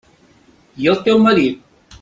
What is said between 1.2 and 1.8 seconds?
marit?